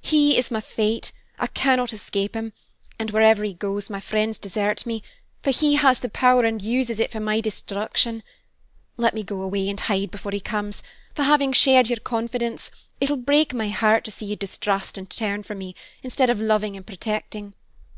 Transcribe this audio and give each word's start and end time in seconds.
He 0.00 0.38
is 0.38 0.50
my 0.50 0.62
fate; 0.62 1.12
I 1.38 1.46
cannot 1.46 1.92
escape 1.92 2.34
him, 2.34 2.54
and 2.98 3.10
wherever 3.10 3.44
he 3.44 3.52
goes 3.52 3.90
my 3.90 4.00
friends 4.00 4.38
desert 4.38 4.86
me; 4.86 5.02
for 5.42 5.50
he 5.50 5.74
has 5.74 6.00
the 6.00 6.08
power 6.08 6.44
and 6.46 6.62
uses 6.62 6.98
it 7.00 7.12
for 7.12 7.20
my 7.20 7.42
destruction. 7.42 8.22
Let 8.96 9.12
me 9.12 9.22
go 9.22 9.42
away 9.42 9.68
and 9.68 9.78
hide 9.78 10.10
before 10.10 10.32
he 10.32 10.40
comes, 10.40 10.82
for, 11.14 11.24
having 11.24 11.52
shared 11.52 11.90
your 11.90 12.00
confidence, 12.00 12.70
it 12.98 13.10
will 13.10 13.18
break 13.18 13.52
my 13.52 13.68
heart 13.68 14.04
to 14.04 14.10
see 14.10 14.24
you 14.24 14.36
distrust 14.36 14.96
and 14.96 15.10
turn 15.10 15.42
from 15.42 15.58
me, 15.58 15.74
instead 16.02 16.30
of 16.30 16.40
loving 16.40 16.78
and 16.78 16.86
protecting." 16.86 17.52